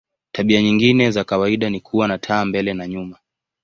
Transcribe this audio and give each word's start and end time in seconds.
Tabia 0.31 0.61
nyingine 0.61 1.11
za 1.11 1.23
kawaida 1.23 1.69
ni 1.69 1.79
kuwa 1.79 2.07
na 2.07 2.17
taa 2.17 2.45
mbele 2.45 2.73
na 2.73 2.87
nyuma. 2.87 3.19